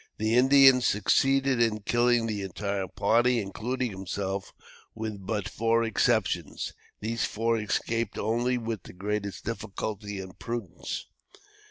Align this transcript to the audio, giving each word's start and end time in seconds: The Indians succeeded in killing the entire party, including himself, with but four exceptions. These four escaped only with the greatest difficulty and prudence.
The 0.17 0.33
Indians 0.33 0.87
succeeded 0.87 1.61
in 1.61 1.81
killing 1.81 2.25
the 2.25 2.41
entire 2.41 2.87
party, 2.87 3.39
including 3.39 3.91
himself, 3.91 4.51
with 4.95 5.23
but 5.27 5.47
four 5.47 5.83
exceptions. 5.83 6.73
These 7.01 7.25
four 7.25 7.59
escaped 7.59 8.17
only 8.17 8.57
with 8.57 8.81
the 8.81 8.93
greatest 8.93 9.45
difficulty 9.45 10.19
and 10.19 10.39
prudence. 10.39 11.05